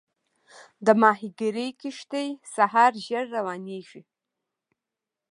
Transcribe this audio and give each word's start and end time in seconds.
د 0.85 0.87
ماهیګیري 1.01 1.67
کښتۍ 1.81 2.27
سهار 2.55 2.91
زر 3.05 3.25
روانېږي. 3.35 4.01